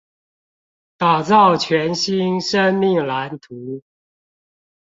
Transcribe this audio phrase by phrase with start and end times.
[0.97, 3.83] 打造全新生命藍圖